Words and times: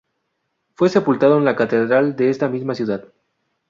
Fue 0.73 0.89
sepultado 0.89 1.37
en 1.37 1.45
la 1.45 1.55
Catedral 1.55 2.15
de 2.15 2.31
esa 2.31 2.49
misma 2.49 2.73
ciudad. 2.73 3.13